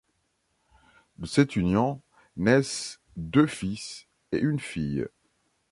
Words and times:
De 1.19 1.27
cette 1.27 1.55
union 1.55 2.01
naissent 2.35 2.99
deux 3.17 3.45
fils 3.45 4.07
et 4.31 4.39
une 4.39 4.59
fille. 4.59 5.05